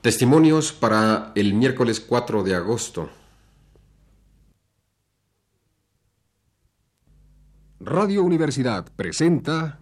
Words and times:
Testimonios 0.00 0.72
para 0.72 1.32
el 1.34 1.54
miércoles 1.54 1.98
4 1.98 2.44
de 2.44 2.54
agosto. 2.54 3.10
Radio 7.80 8.22
Universidad 8.22 8.86
presenta 8.94 9.80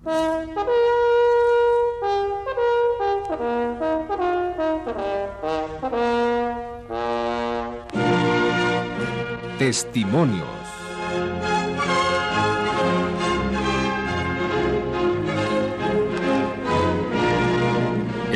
Testimonios. 9.58 10.65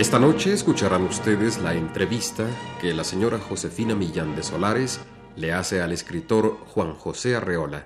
Esta 0.00 0.18
noche 0.18 0.54
escucharán 0.54 1.02
ustedes 1.02 1.62
la 1.62 1.74
entrevista 1.74 2.45
que 2.80 2.95
la 2.95 3.04
señora 3.04 3.36
Josefina 3.36 3.95
Millán 3.95 4.34
de 4.34 4.42
Solares 4.42 4.98
le 5.36 5.52
hace 5.52 5.82
al 5.82 5.92
escritor 5.92 6.56
Juan 6.68 6.95
José 6.95 7.36
Arreola. 7.36 7.82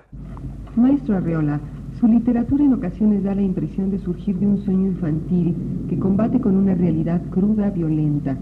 Maestro 0.77 1.17
Arreola, 1.17 1.59
su 1.99 2.07
literatura 2.07 2.63
en 2.63 2.71
ocasiones 2.71 3.21
da 3.25 3.35
la 3.35 3.41
impresión 3.41 3.91
de 3.91 3.99
surgir 3.99 4.39
de 4.39 4.47
un 4.47 4.63
sueño 4.63 4.87
infantil 4.87 5.57
que 5.89 5.99
combate 5.99 6.39
con 6.39 6.55
una 6.55 6.73
realidad 6.73 7.21
cruda, 7.31 7.69
violenta. 7.69 8.37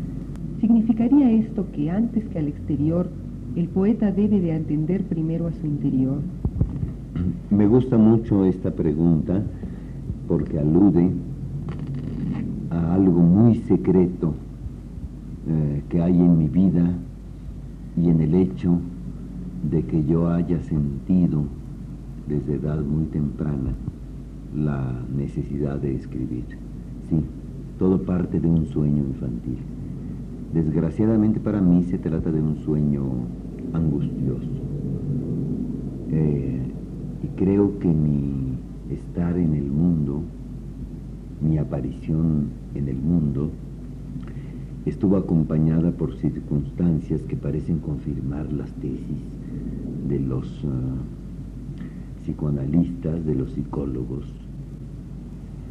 ¿Significaría 0.62 1.32
esto 1.32 1.66
que 1.72 1.90
antes 1.90 2.26
que 2.26 2.38
al 2.38 2.50
exterior, 2.50 3.10
el 3.56 3.70
poeta 3.70 4.12
debe 4.12 4.40
de 4.40 4.54
atender 4.54 5.04
primero 5.06 5.48
a 5.48 5.52
su 5.52 5.66
interior? 5.66 6.20
Me 7.50 7.66
gusta 7.66 7.98
mucho 7.98 8.46
esta 8.46 8.70
pregunta 8.70 9.42
porque 10.28 10.60
alude 10.60 11.10
algo 12.94 13.22
muy 13.22 13.56
secreto 13.56 14.34
eh, 15.48 15.84
que 15.90 16.02
hay 16.02 16.16
en 16.20 16.38
mi 16.38 16.48
vida 16.48 16.94
y 17.98 18.10
en 18.10 18.22
el 18.22 18.36
hecho 18.36 18.78
de 19.70 19.84
que 19.84 20.04
yo 20.06 20.30
haya 20.30 20.60
sentido 20.62 21.44
desde 22.28 22.56
edad 22.56 22.82
muy 22.82 23.06
temprana 23.06 23.72
la 24.56 24.94
necesidad 25.16 25.80
de 25.80 25.96
escribir. 25.96 26.46
Sí, 27.10 27.16
todo 27.80 28.04
parte 28.04 28.40
de 28.40 28.48
un 28.48 28.68
sueño 28.68 29.04
infantil. 29.04 29.58
Desgraciadamente 30.54 31.40
para 31.40 31.62
mí 31.62 31.84
se 31.84 31.98
trata 31.98 32.32
de 32.32 32.42
un 32.42 32.58
sueño 32.58 33.04
angustioso. 33.74 34.50
Eh, 36.12 36.62
y 37.24 37.28
creo 37.40 37.80
que 37.80 37.88
mi 37.88 38.54
estar 38.92 39.36
en 39.36 39.56
el 39.56 39.72
mundo, 39.72 40.22
mi 41.44 41.58
aparición 41.58 42.50
en 42.74 42.88
el 42.88 42.98
mundo 42.98 43.52
estuvo 44.86 45.18
acompañada 45.18 45.92
por 45.92 46.16
circunstancias 46.16 47.22
que 47.24 47.36
parecen 47.36 47.80
confirmar 47.80 48.52
las 48.52 48.72
tesis 48.74 49.22
de 50.08 50.20
los 50.20 50.48
ah, 50.66 52.24
psicoanalistas, 52.24 53.26
de 53.26 53.36
los 53.36 53.52
psicólogos, 53.52 54.26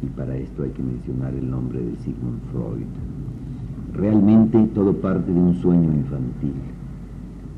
y 0.03 0.07
para 0.07 0.35
esto 0.35 0.63
hay 0.63 0.71
que 0.71 0.83
mencionar 0.83 1.33
el 1.33 1.49
nombre 1.49 1.79
de 1.79 1.95
Sigmund 1.97 2.41
Freud. 2.51 2.85
Realmente 3.93 4.67
todo 4.73 4.93
parte 4.93 5.31
de 5.31 5.39
un 5.39 5.55
sueño 5.55 5.93
infantil, 5.93 6.53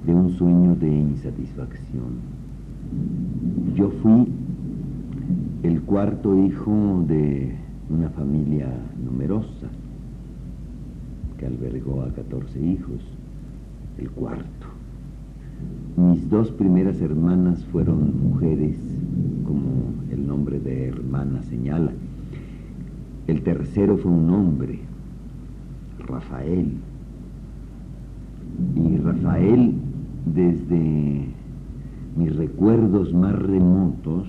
de 0.06 0.14
un 0.14 0.30
sueño 0.32 0.76
de 0.76 0.88
insatisfacción. 0.88 2.36
Yo 3.76 3.90
fui 4.02 4.28
el 5.64 5.82
cuarto 5.82 6.38
hijo 6.46 7.04
de 7.08 7.65
una 7.90 8.10
familia 8.10 8.68
numerosa 9.04 9.68
que 11.38 11.46
albergó 11.46 12.02
a 12.04 12.10
14 12.14 12.60
hijos, 12.60 13.02
el 13.98 14.10
cuarto. 14.12 14.68
Mis 15.98 16.30
dos 16.30 16.52
primeras 16.52 17.00
hermanas 17.02 17.64
fueron 17.66 18.30
mujeres, 18.30 18.78
como 19.46 19.94
el 20.12 20.28
nombre 20.28 20.60
de 20.60 20.88
hermana 20.88 21.42
señala. 21.44 21.92
El 23.28 23.42
tercero 23.44 23.98
fue 23.98 24.12
un 24.12 24.30
hombre, 24.30 24.80
Rafael. 26.00 26.74
Y 28.76 28.98
Rafael, 28.98 29.76
desde 30.34 31.26
mis 32.16 32.36
recuerdos 32.36 33.14
más 33.14 33.34
remotos, 33.34 34.28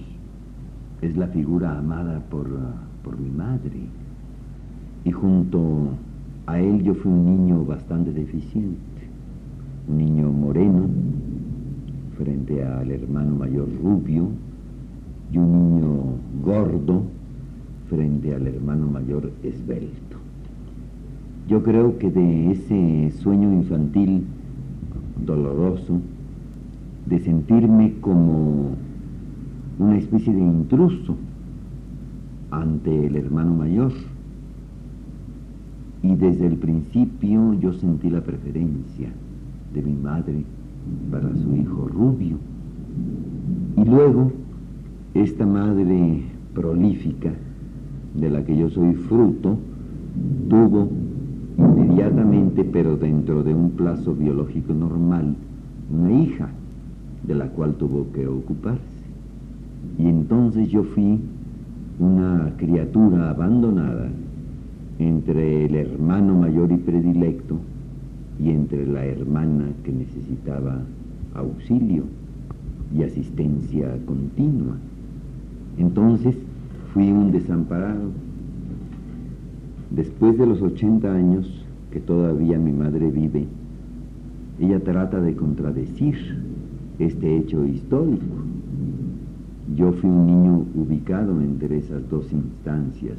es 1.02 1.16
la 1.16 1.28
figura 1.28 1.78
amada 1.78 2.20
por 2.30 2.48
por 3.06 3.18
mi 3.20 3.30
madre. 3.30 3.86
Y 5.04 5.12
junto 5.12 5.90
a 6.46 6.58
él 6.58 6.82
yo 6.82 6.94
fui 6.94 7.12
un 7.12 7.24
niño 7.24 7.64
bastante 7.64 8.12
deficiente, 8.12 9.02
un 9.88 9.98
niño 9.98 10.32
moreno 10.32 10.88
frente 12.18 12.64
al 12.64 12.90
hermano 12.90 13.36
mayor 13.36 13.68
rubio 13.80 14.26
y 15.32 15.38
un 15.38 15.52
niño 15.52 15.88
gordo 16.42 17.02
frente 17.88 18.34
al 18.34 18.48
hermano 18.48 18.88
mayor 18.88 19.30
esbelto. 19.44 20.16
Yo 21.48 21.62
creo 21.62 21.98
que 21.98 22.10
de 22.10 22.50
ese 22.50 23.12
sueño 23.18 23.52
infantil 23.52 24.24
doloroso, 25.24 26.00
de 27.06 27.20
sentirme 27.20 27.94
como 28.00 28.70
una 29.78 29.96
especie 29.96 30.32
de 30.32 30.40
intruso 30.40 31.14
ante 32.50 33.06
el 33.06 33.16
hermano 33.16 33.54
mayor. 33.54 33.92
Y 36.02 36.14
desde 36.14 36.46
el 36.46 36.56
principio 36.56 37.54
yo 37.54 37.72
sentí 37.72 38.10
la 38.10 38.20
preferencia 38.20 39.08
de 39.74 39.82
mi 39.82 39.94
madre 39.94 40.44
para 41.10 41.34
su 41.36 41.54
hijo 41.56 41.88
rubio. 41.88 42.36
Y 43.76 43.84
luego, 43.84 44.32
esta 45.14 45.46
madre 45.46 46.22
prolífica 46.54 47.32
de 48.14 48.30
la 48.30 48.44
que 48.44 48.56
yo 48.56 48.70
soy 48.70 48.94
fruto, 48.94 49.58
tuvo 50.48 50.88
inmediatamente, 51.58 52.64
pero 52.64 52.96
dentro 52.96 53.42
de 53.42 53.54
un 53.54 53.70
plazo 53.70 54.14
biológico 54.14 54.72
normal, 54.72 55.34
una 55.92 56.12
hija 56.12 56.48
de 57.26 57.34
la 57.34 57.48
cual 57.48 57.74
tuvo 57.74 58.06
que 58.12 58.26
ocuparse. 58.26 58.80
Y 59.98 60.06
entonces 60.06 60.68
yo 60.68 60.84
fui 60.84 61.18
una 61.98 62.52
criatura 62.56 63.30
abandonada 63.30 64.08
entre 64.98 65.66
el 65.66 65.74
hermano 65.74 66.34
mayor 66.34 66.70
y 66.72 66.76
predilecto 66.76 67.58
y 68.38 68.50
entre 68.50 68.86
la 68.86 69.04
hermana 69.04 69.68
que 69.82 69.92
necesitaba 69.92 70.82
auxilio 71.34 72.04
y 72.94 73.02
asistencia 73.02 73.96
continua. 74.06 74.76
Entonces 75.78 76.36
fui 76.92 77.10
un 77.10 77.32
desamparado. 77.32 78.10
Después 79.90 80.38
de 80.38 80.46
los 80.46 80.60
80 80.60 81.12
años 81.12 81.64
que 81.90 82.00
todavía 82.00 82.58
mi 82.58 82.72
madre 82.72 83.10
vive, 83.10 83.46
ella 84.58 84.80
trata 84.80 85.20
de 85.20 85.34
contradecir 85.34 86.16
este 86.98 87.36
hecho 87.38 87.64
histórico 87.66 88.24
yo 89.74 89.92
fui 89.92 90.08
un 90.08 90.26
niño 90.26 90.64
ubicado 90.74 91.40
entre 91.40 91.78
esas 91.78 92.08
dos 92.08 92.32
instancias 92.32 93.18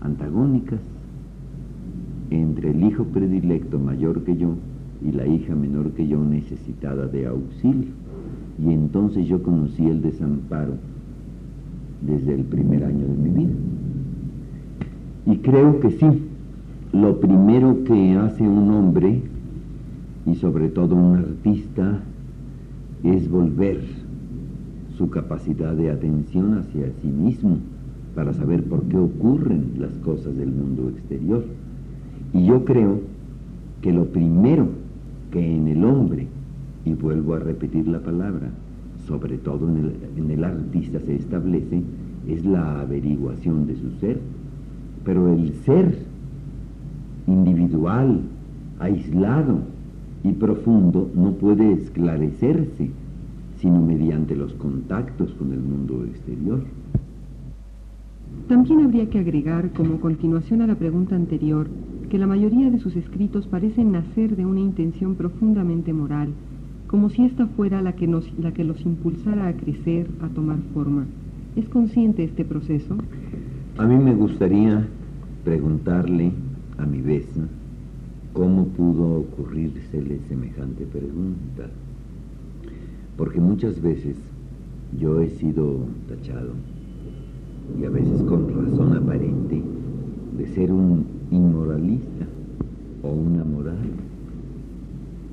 antagónicas, 0.00 0.80
entre 2.30 2.70
el 2.70 2.84
hijo 2.84 3.04
predilecto 3.04 3.78
mayor 3.78 4.22
que 4.22 4.36
yo 4.36 4.54
y 5.04 5.12
la 5.12 5.26
hija 5.26 5.54
menor 5.54 5.90
que 5.92 6.06
yo 6.06 6.24
necesitada 6.24 7.06
de 7.06 7.26
auxilio. 7.26 7.90
Y 8.58 8.72
entonces 8.72 9.26
yo 9.26 9.42
conocí 9.42 9.86
el 9.86 10.00
desamparo 10.02 10.74
desde 12.00 12.34
el 12.34 12.44
primer 12.44 12.84
año 12.84 13.06
de 13.06 13.16
mi 13.16 13.30
vida. 13.30 13.54
Y 15.26 15.36
creo 15.38 15.80
que 15.80 15.90
sí, 15.90 16.06
lo 16.92 17.20
primero 17.20 17.84
que 17.84 18.16
hace 18.16 18.42
un 18.42 18.70
hombre, 18.70 19.22
y 20.26 20.34
sobre 20.36 20.68
todo 20.68 20.94
un 20.94 21.16
artista, 21.16 22.00
es 23.02 23.30
volver 23.30 23.99
su 25.00 25.08
capacidad 25.08 25.72
de 25.72 25.90
atención 25.90 26.58
hacia 26.58 26.92
sí 27.00 27.08
mismo 27.08 27.56
para 28.14 28.34
saber 28.34 28.62
por 28.64 28.82
qué 28.82 28.98
ocurren 28.98 29.72
las 29.78 29.92
cosas 30.04 30.36
del 30.36 30.52
mundo 30.52 30.90
exterior. 30.90 31.42
Y 32.34 32.44
yo 32.44 32.66
creo 32.66 33.00
que 33.80 33.94
lo 33.94 34.04
primero 34.04 34.68
que 35.30 35.56
en 35.56 35.68
el 35.68 35.86
hombre, 35.86 36.26
y 36.84 36.92
vuelvo 36.92 37.32
a 37.32 37.38
repetir 37.38 37.88
la 37.88 38.00
palabra, 38.00 38.50
sobre 39.06 39.38
todo 39.38 39.70
en 39.70 39.78
el, 39.78 39.92
en 40.18 40.30
el 40.32 40.44
artista 40.44 41.00
se 41.00 41.14
establece, 41.14 41.80
es 42.28 42.44
la 42.44 42.82
averiguación 42.82 43.66
de 43.66 43.76
su 43.76 43.92
ser. 44.00 44.20
Pero 45.02 45.32
el 45.32 45.54
ser 45.64 45.96
individual, 47.26 48.20
aislado 48.78 49.60
y 50.24 50.32
profundo 50.32 51.10
no 51.14 51.32
puede 51.32 51.72
esclarecerse 51.72 52.90
sino 53.60 53.80
mediante 53.80 54.34
los 54.34 54.54
contactos 54.54 55.32
con 55.34 55.52
el 55.52 55.60
mundo 55.60 56.04
exterior. 56.04 56.64
También 58.48 58.80
habría 58.80 59.08
que 59.10 59.18
agregar, 59.18 59.70
como 59.72 60.00
continuación 60.00 60.62
a 60.62 60.66
la 60.66 60.74
pregunta 60.74 61.14
anterior, 61.14 61.68
que 62.08 62.18
la 62.18 62.26
mayoría 62.26 62.70
de 62.70 62.78
sus 62.78 62.96
escritos 62.96 63.46
parecen 63.46 63.92
nacer 63.92 64.34
de 64.36 64.46
una 64.46 64.60
intención 64.60 65.14
profundamente 65.14 65.92
moral, 65.92 66.30
como 66.86 67.08
si 67.10 67.24
esta 67.24 67.46
fuera 67.46 67.82
la 67.82 67.92
que, 67.92 68.08
nos, 68.08 68.26
la 68.38 68.52
que 68.52 68.64
los 68.64 68.84
impulsara 68.84 69.46
a 69.46 69.52
crecer, 69.52 70.08
a 70.20 70.28
tomar 70.28 70.58
forma. 70.74 71.06
¿Es 71.54 71.68
consciente 71.68 72.24
este 72.24 72.44
proceso? 72.44 72.96
A 73.78 73.86
mí 73.86 73.96
me 73.96 74.14
gustaría 74.14 74.88
preguntarle 75.44 76.32
a 76.78 76.86
mi 76.86 77.00
vez 77.00 77.26
cómo 78.32 78.66
pudo 78.66 79.20
ocurrírsele 79.20 80.18
semejante 80.28 80.84
pregunta. 80.86 81.68
Porque 83.20 83.38
muchas 83.38 83.82
veces 83.82 84.16
yo 84.98 85.20
he 85.20 85.28
sido 85.28 85.80
tachado, 86.08 86.52
y 87.78 87.84
a 87.84 87.90
veces 87.90 88.22
con 88.22 88.48
razón 88.48 88.96
aparente, 88.96 89.62
de 90.38 90.46
ser 90.46 90.72
un 90.72 91.04
inmoralista 91.30 92.24
o 93.02 93.10
una 93.10 93.44
moral. 93.44 93.90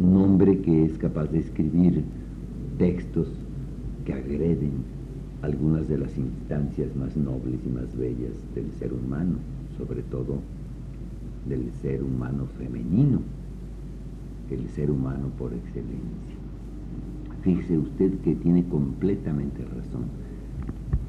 Un 0.02 0.18
hombre 0.18 0.60
que 0.60 0.84
es 0.84 0.98
capaz 0.98 1.28
de 1.28 1.40
escribir 1.40 2.04
textos 2.78 3.30
que 4.04 4.16
agreden 4.16 4.84
algunas 5.42 5.88
de 5.88 5.98
las 5.98 6.18
instancias 6.18 6.94
más 6.94 7.16
nobles 7.16 7.62
y 7.66 7.70
más 7.70 7.98
bellas 7.98 8.34
del 8.54 8.70
ser 8.74 8.92
humano, 8.92 9.38
sobre 9.78 10.02
todo 10.02 10.40
del 11.48 11.72
ser 11.82 12.04
humano 12.04 12.48
femenino, 12.58 13.22
el 14.52 14.68
ser 14.72 14.92
humano 14.92 15.30
por 15.40 15.54
excelencia. 15.54 16.47
Fíjese 17.42 17.78
usted 17.78 18.12
que 18.20 18.36
tiene 18.36 18.64
completamente 18.66 19.64
razón. 19.64 20.06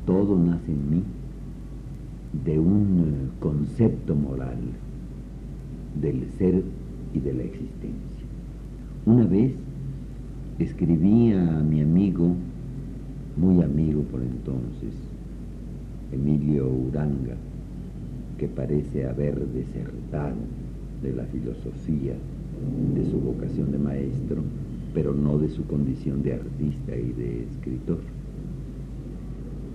Todo 0.07 0.39
nace 0.39 0.73
en 0.73 0.91
mí 0.91 1.03
de 2.45 2.59
un 2.59 3.05
eh, 3.07 3.31
concepto 3.41 4.15
moral 4.15 4.59
del 6.01 6.27
ser 6.39 6.63
y 7.15 7.21
de 7.21 7.33
la 7.35 7.43
existencia. 7.43 8.27
Una 9.07 9.25
vez 9.25 9.55
escribí 10.59 11.33
a 11.33 11.63
mi 11.63 11.81
amigo 11.81 12.35
muy 13.37 13.63
amigo 13.63 14.03
por 14.03 14.21
entonces, 14.21 14.93
Emilio 16.13 16.69
Uranga, 16.69 17.37
que 18.37 18.49
parece 18.49 19.07
haber 19.07 19.39
desertado 19.49 20.37
de 21.03 21.13
la 21.13 21.25
filosofía, 21.25 22.15
de 22.95 23.05
su 23.11 23.21
vocación 23.21 23.71
de 23.71 23.79
maestro, 23.79 24.43
pero 24.99 25.15
no 25.15 25.39
de 25.39 25.49
su 25.49 25.65
condición 25.65 26.25
de 26.25 26.33
artista 26.35 26.97
y 26.97 27.13
de 27.13 27.45
escritor. 27.45 27.99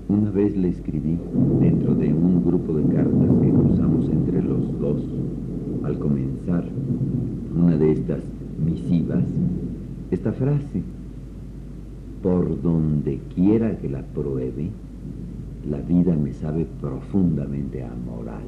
Una 0.09 0.29
vez 0.31 0.53
le 0.57 0.67
escribí 0.67 1.17
dentro 1.61 1.95
de 1.95 2.13
un 2.13 2.43
grupo 2.43 2.73
de 2.73 2.93
cartas 2.93 3.29
que 3.41 3.49
cruzamos 3.49 4.09
entre 4.09 4.41
los 4.41 4.81
dos 4.81 5.01
al 5.85 5.97
comenzar 5.97 6.65
una 7.55 7.77
de 7.77 7.93
estas 7.93 8.19
misivas, 8.65 9.23
esta 10.11 10.33
frase 10.33 10.81
por 12.21 12.61
donde 12.61 13.21
quiera 13.33 13.77
que 13.77 13.87
la 13.87 14.01
pruebe, 14.01 14.71
la 15.69 15.77
vida 15.77 16.17
me 16.17 16.33
sabe 16.33 16.67
profundamente 16.81 17.81
amoral. 17.81 18.43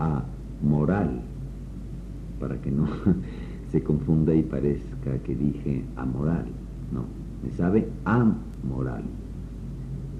Amoral, 0.00 1.20
para 2.40 2.56
que 2.60 2.72
no 2.72 2.88
se 3.70 3.82
confunda 3.82 4.34
y 4.34 4.42
parezca 4.42 5.18
que 5.24 5.34
dije 5.34 5.84
amoral, 5.96 6.46
no, 6.92 7.04
me 7.44 7.50
sabe 7.56 7.88
amoral. 8.04 9.02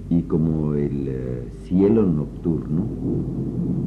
Y 0.09 0.23
como 0.23 0.73
el 0.73 1.07
eh, 1.07 1.47
cielo 1.65 2.05
nocturno, 2.05 2.83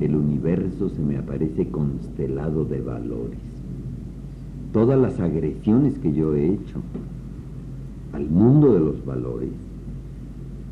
el 0.00 0.14
universo 0.14 0.88
se 0.88 1.02
me 1.02 1.16
aparece 1.16 1.68
constelado 1.68 2.64
de 2.64 2.80
valores. 2.80 3.38
Todas 4.72 4.98
las 4.98 5.18
agresiones 5.20 5.98
que 5.98 6.12
yo 6.12 6.34
he 6.34 6.46
hecho, 6.46 6.80
al 8.12 8.28
mundo 8.28 8.72
de 8.74 8.80
los 8.80 9.04
valores 9.04 9.50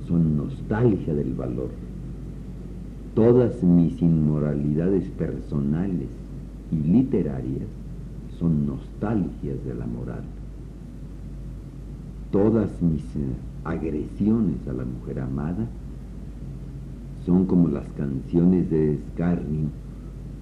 son 0.06 0.36
nostalgia 0.36 1.14
del 1.14 1.34
valor. 1.34 1.70
Todas 3.14 3.62
mis 3.62 4.00
inmoralidades 4.00 5.04
personales 5.10 6.08
y 6.70 6.76
literarias 6.76 7.79
son 8.40 8.66
nostalgias 8.66 9.62
de 9.66 9.74
la 9.74 9.86
moral. 9.86 10.24
Todas 12.32 12.70
mis 12.80 13.02
eh, 13.16 13.18
agresiones 13.64 14.66
a 14.66 14.72
la 14.72 14.84
mujer 14.84 15.20
amada 15.20 15.66
son 17.26 17.44
como 17.44 17.68
las 17.68 17.86
canciones 17.92 18.70
de 18.70 18.94
escarnio 18.94 19.68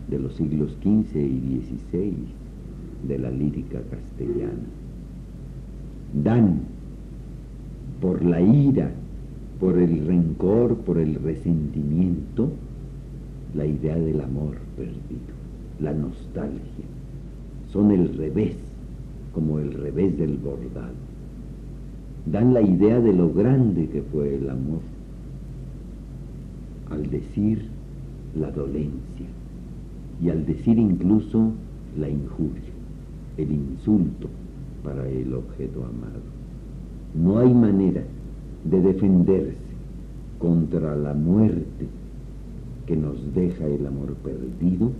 de 0.09 0.19
los 0.21 0.35
siglos 0.37 0.77
XV 0.81 1.17
y 1.17 1.61
XVI 1.91 2.15
de 3.09 3.19
la 3.19 3.31
lírica 3.31 3.81
castellana. 3.91 4.69
Dan 6.15 6.61
por 8.01 8.25
la 8.25 8.41
ira, 8.41 8.93
por 9.59 9.77
el 9.77 10.07
rencor, 10.07 10.77
por 10.77 10.99
el 10.99 11.17
resentimiento, 11.17 12.53
la 13.55 13.67
idea 13.67 13.97
del 13.97 14.21
amor 14.21 14.57
perdido, 14.77 15.35
la 15.81 15.93
nostalgia. 15.93 16.98
Son 17.73 17.91
el 17.91 18.17
revés, 18.17 18.57
como 19.33 19.59
el 19.59 19.73
revés 19.73 20.19
del 20.19 20.37
bordado. 20.39 20.95
Dan 22.27 22.55
la 22.55 22.63
idea 22.63 23.01
de 23.01 23.13
lo 23.13 23.33
grande 23.33 23.89
que 23.89 24.03
fue 24.03 24.35
el 24.35 24.51
amor 24.51 24.81
al 26.91 27.11
decir 27.11 27.69
la 28.35 28.51
dolencia 28.51 29.27
y 30.23 30.31
al 30.31 30.45
decir 30.47 30.79
incluso 30.79 31.53
la 31.99 32.09
injuria, 32.09 32.73
el 33.37 33.51
insulto 33.53 34.29
para 34.83 35.09
el 35.09 35.33
objeto 35.35 35.85
amado. 35.85 36.23
No 37.15 37.39
hay 37.39 37.53
manera 37.53 38.03
de 38.65 38.81
defenderse 38.81 39.57
contra 40.39 40.97
la 40.97 41.15
muerte 41.15 41.87
que 42.87 42.97
nos 42.97 43.35
deja 43.35 43.67
el 43.67 43.87
amor 43.87 44.15
perdido 44.15 44.91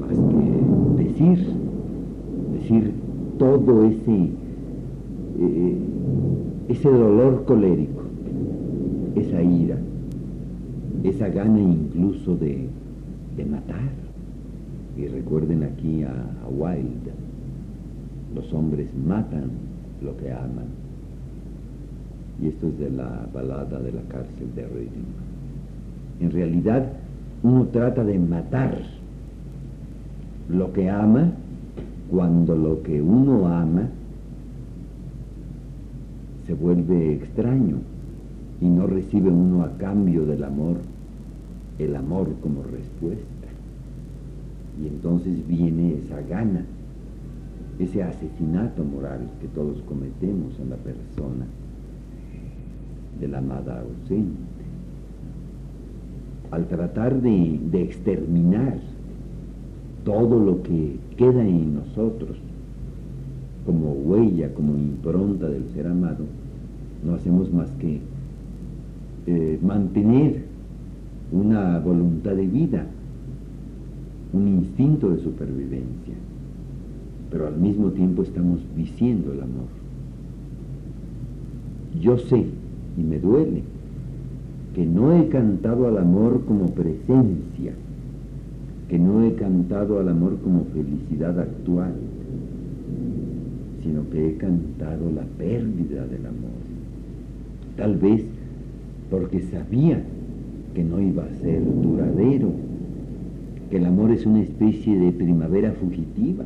más 0.00 0.10
que 0.10 1.02
decir, 1.02 1.46
decir 2.52 2.92
todo 3.38 3.84
ese, 3.84 4.30
eh, 5.38 5.76
ese 6.68 6.90
dolor 6.90 7.44
colérico, 7.44 8.02
esa 9.14 9.42
ira, 9.42 9.78
esa 11.04 11.28
gana 11.28 11.60
incluso 11.60 12.36
de, 12.36 12.68
matar. 13.50 13.90
Y 14.96 15.06
recuerden 15.08 15.62
aquí 15.62 16.02
a, 16.02 16.10
a 16.10 16.48
Wilde, 16.48 17.12
los 18.34 18.52
hombres 18.54 18.88
matan 19.06 19.50
lo 20.02 20.16
que 20.16 20.32
aman. 20.32 20.68
Y 22.42 22.48
esto 22.48 22.68
es 22.68 22.78
de 22.78 22.90
la 22.90 23.26
balada 23.32 23.78
de 23.80 23.92
la 23.92 24.02
cárcel 24.02 24.54
de 24.54 24.66
Reading. 24.66 25.06
En 26.20 26.30
realidad, 26.30 26.92
uno 27.42 27.66
trata 27.66 28.04
de 28.04 28.18
matar 28.18 28.78
lo 30.48 30.72
que 30.72 30.88
ama 30.88 31.32
cuando 32.10 32.56
lo 32.56 32.82
que 32.82 33.02
uno 33.02 33.46
ama 33.48 33.88
se 36.46 36.54
vuelve 36.54 37.14
extraño 37.14 37.78
y 38.60 38.66
no 38.66 38.86
recibe 38.86 39.30
uno 39.30 39.62
a 39.62 39.76
cambio 39.76 40.24
del 40.24 40.44
amor 40.44 40.76
el 41.78 41.94
amor 41.94 42.32
como 42.40 42.62
respuesta. 42.62 43.24
Y 44.82 44.86
entonces 44.86 45.46
viene 45.46 45.94
esa 45.94 46.20
gana 46.22 46.64
ese 47.78 48.02
asesinato 48.02 48.82
moral 48.84 49.28
que 49.40 49.48
todos 49.48 49.82
cometemos 49.82 50.58
en 50.58 50.70
la 50.70 50.76
persona 50.76 51.44
de 53.20 53.28
la 53.28 53.38
amada 53.38 53.80
ausente. 53.80 54.40
Al 56.56 56.66
tratar 56.66 57.20
de, 57.20 57.58
exterminar 57.74 58.78
todo 60.04 60.40
lo 60.42 60.62
que 60.62 60.96
queda 61.16 61.46
en 61.46 61.74
nosotros 61.74 62.38
como 63.66 63.92
huella, 63.92 64.54
como 64.54 64.76
impronta 64.76 65.48
del 65.48 65.68
ser 65.74 65.86
amado, 65.86 66.24
no 67.04 67.14
hacemos 67.14 67.52
más 67.52 67.68
que 67.72 68.00
eh, 69.26 69.58
mantener 69.60 70.44
una 71.30 71.78
voluntad 71.80 72.34
de 72.34 72.46
vida, 72.46 72.86
un 74.32 74.48
instinto 74.48 75.10
de 75.10 75.18
supervivencia 75.18 76.14
pero 77.30 77.48
al 77.48 77.56
mismo 77.56 77.90
tiempo 77.90 78.22
estamos 78.22 78.60
diciendo 78.76 79.32
el 79.32 79.42
amor. 79.42 79.66
Yo 82.00 82.18
sé, 82.18 82.46
y 82.96 83.02
me 83.02 83.18
duele, 83.18 83.62
que 84.76 84.84
no 84.84 85.10
he 85.16 85.28
cantado 85.28 85.88
al 85.88 85.96
amor 85.96 86.44
como 86.44 86.66
presencia, 86.66 87.72
que 88.90 88.98
no 88.98 89.24
he 89.24 89.32
cantado 89.32 89.98
al 89.98 90.10
amor 90.10 90.36
como 90.44 90.66
felicidad 90.66 91.40
actual, 91.40 91.94
sino 93.82 94.10
que 94.10 94.28
he 94.28 94.36
cantado 94.36 95.10
la 95.10 95.22
pérdida 95.38 96.04
del 96.04 96.26
amor. 96.26 96.60
Tal 97.78 97.96
vez 97.96 98.26
porque 99.10 99.40
sabía 99.44 100.02
que 100.74 100.84
no 100.84 101.00
iba 101.00 101.24
a 101.24 101.34
ser 101.40 101.62
duradero, 101.64 102.50
que 103.70 103.78
el 103.78 103.86
amor 103.86 104.10
es 104.10 104.26
una 104.26 104.42
especie 104.42 104.98
de 104.98 105.10
primavera 105.10 105.72
fugitiva 105.72 106.44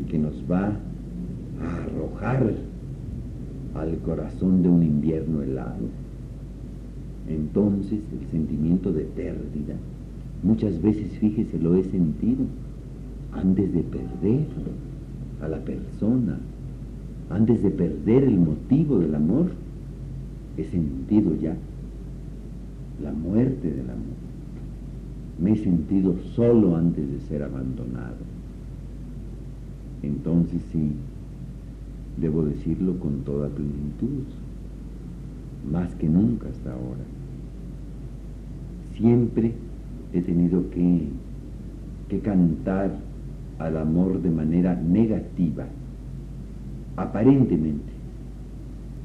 y 0.00 0.08
que 0.08 0.20
nos 0.20 0.40
va 0.48 0.76
a 1.60 1.82
arrojar 1.82 2.52
al 3.74 3.98
corazón 3.98 4.62
de 4.62 4.68
un 4.68 4.84
invierno 4.84 5.42
helado. 5.42 6.05
Entonces 7.28 8.00
el 8.12 8.26
sentimiento 8.30 8.92
de 8.92 9.04
pérdida, 9.04 9.74
muchas 10.42 10.80
veces, 10.80 11.18
fíjese, 11.18 11.58
lo 11.58 11.74
he 11.74 11.84
sentido 11.84 12.44
antes 13.32 13.72
de 13.72 13.82
perder 13.82 14.46
a 15.42 15.48
la 15.48 15.58
persona, 15.58 16.38
antes 17.30 17.62
de 17.62 17.70
perder 17.70 18.24
el 18.24 18.38
motivo 18.38 18.98
del 18.98 19.14
amor, 19.14 19.50
he 20.56 20.64
sentido 20.64 21.34
ya 21.36 21.56
la 23.02 23.12
muerte 23.12 23.70
del 23.70 23.90
amor. 23.90 24.16
Me 25.42 25.52
he 25.52 25.56
sentido 25.56 26.16
solo 26.34 26.76
antes 26.76 27.10
de 27.10 27.20
ser 27.20 27.42
abandonado. 27.42 28.16
Entonces 30.02 30.62
sí, 30.72 30.92
debo 32.20 32.44
decirlo 32.44 32.98
con 33.00 33.22
toda 33.24 33.48
plenitud, 33.48 34.24
más 35.70 35.94
que 35.96 36.08
nunca 36.08 36.48
hasta 36.48 36.72
ahora. 36.72 37.15
Siempre 38.96 39.52
he 40.12 40.22
tenido 40.22 40.70
que, 40.70 41.08
que 42.08 42.20
cantar 42.20 42.92
al 43.58 43.76
amor 43.76 44.22
de 44.22 44.30
manera 44.30 44.74
negativa, 44.74 45.64
aparentemente, 46.96 47.92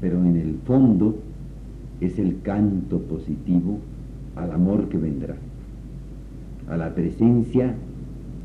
pero 0.00 0.24
en 0.24 0.36
el 0.36 0.56
fondo 0.64 1.18
es 2.00 2.18
el 2.18 2.40
canto 2.40 3.00
positivo 3.00 3.78
al 4.36 4.52
amor 4.52 4.88
que 4.88 4.96
vendrá, 4.96 5.36
a 6.68 6.76
la 6.76 6.94
presencia 6.94 7.74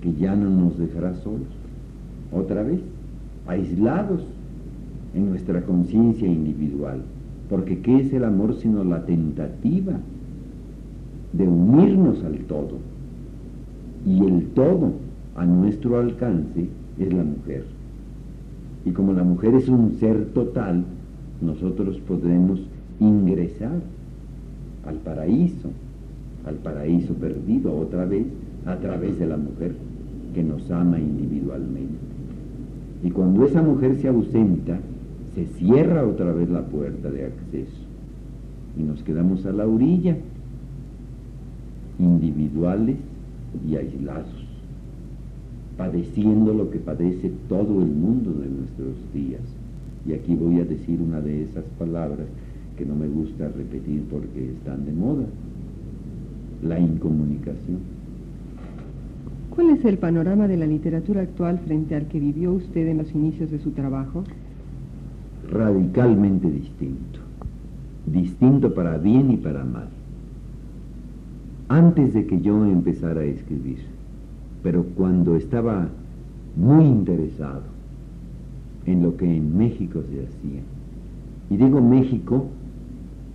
que 0.01 0.13
ya 0.13 0.35
no 0.35 0.49
nos 0.49 0.77
dejará 0.77 1.13
solos, 1.15 1.47
otra 2.33 2.61
vez, 2.63 2.81
aislados 3.47 4.25
en 5.15 5.29
nuestra 5.29 5.63
conciencia 5.63 6.27
individual, 6.27 7.03
porque 7.49 7.79
¿qué 7.79 8.01
es 8.01 8.11
el 8.11 8.25
amor 8.25 8.55
sino 8.55 8.83
la 8.83 9.05
tentativa 9.05 9.93
de 11.37 11.47
unirnos 11.47 12.23
al 12.23 12.39
todo? 12.39 12.77
Y 14.05 14.23
el 14.25 14.47
todo 14.47 14.93
a 15.35 15.45
nuestro 15.45 15.99
alcance 15.99 16.67
es 16.97 17.13
la 17.13 17.23
mujer. 17.23 17.65
Y 18.85 18.91
como 18.91 19.13
la 19.13 19.23
mujer 19.23 19.55
es 19.55 19.67
un 19.67 19.93
ser 19.99 20.27
total, 20.33 20.83
nosotros 21.41 21.99
podremos 22.07 22.61
ingresar 22.99 23.79
al 24.85 24.95
paraíso, 24.95 25.69
al 26.45 26.55
paraíso 26.55 27.13
perdido 27.13 27.77
otra 27.77 28.05
vez 28.05 28.25
a 28.65 28.77
través 28.77 29.19
de 29.19 29.27
la 29.27 29.37
mujer 29.37 29.75
que 30.33 30.43
nos 30.43 30.69
ama 30.71 30.99
individualmente. 30.99 31.95
Y 33.03 33.11
cuando 33.11 33.45
esa 33.45 33.61
mujer 33.61 33.97
se 33.97 34.07
ausenta, 34.07 34.79
se 35.35 35.45
cierra 35.45 36.05
otra 36.05 36.31
vez 36.31 36.49
la 36.49 36.61
puerta 36.65 37.11
de 37.11 37.25
acceso 37.25 37.87
y 38.77 38.83
nos 38.83 39.03
quedamos 39.03 39.45
a 39.45 39.51
la 39.51 39.67
orilla, 39.67 40.15
individuales 41.99 42.97
y 43.67 43.75
aislados, 43.75 44.45
padeciendo 45.77 46.53
lo 46.53 46.69
que 46.69 46.79
padece 46.79 47.31
todo 47.49 47.81
el 47.81 47.89
mundo 47.89 48.33
de 48.33 48.49
nuestros 48.49 48.95
días. 49.13 49.41
Y 50.05 50.13
aquí 50.13 50.35
voy 50.35 50.59
a 50.59 50.65
decir 50.65 51.01
una 51.01 51.21
de 51.21 51.43
esas 51.43 51.65
palabras 51.77 52.27
que 52.77 52.85
no 52.85 52.95
me 52.95 53.07
gusta 53.07 53.47
repetir 53.49 54.03
porque 54.09 54.51
están 54.51 54.85
de 54.85 54.93
moda, 54.93 55.25
la 56.63 56.79
incomunicación. 56.79 57.79
¿Cuál 59.49 59.71
es 59.71 59.83
el 59.85 59.97
panorama 59.97 60.47
de 60.47 60.57
la 60.57 60.67
literatura 60.67 61.21
actual 61.21 61.59
frente 61.65 61.95
al 61.95 62.07
que 62.07 62.19
vivió 62.19 62.53
usted 62.53 62.87
en 62.87 62.99
los 62.99 63.13
inicios 63.15 63.49
de 63.49 63.59
su 63.59 63.71
trabajo? 63.71 64.23
Radicalmente 65.51 66.49
distinto. 66.51 67.19
Distinto 68.05 68.73
para 68.73 68.97
bien 68.97 69.31
y 69.31 69.37
para 69.37 69.63
mal. 69.63 69.89
Antes 71.69 72.13
de 72.13 72.25
que 72.25 72.39
yo 72.39 72.65
empezara 72.65 73.21
a 73.21 73.25
escribir, 73.25 73.79
pero 74.63 74.83
cuando 74.95 75.35
estaba 75.35 75.89
muy 76.55 76.85
interesado 76.85 77.63
en 78.85 79.03
lo 79.03 79.17
que 79.17 79.25
en 79.25 79.57
México 79.57 80.01
se 80.09 80.25
hacía, 80.25 80.61
y 81.49 81.57
digo 81.57 81.81
México 81.81 82.45